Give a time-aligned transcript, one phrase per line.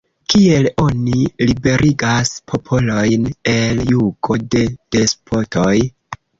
[0.33, 1.19] Kiel oni
[1.49, 4.67] liberigas popolojn el jugo de
[4.99, 5.73] despotoj?